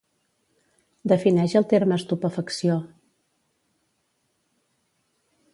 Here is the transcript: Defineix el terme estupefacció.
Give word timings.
Defineix 1.11 1.53
el 1.59 1.67
terme 1.75 1.99
estupefacció. 2.03 2.79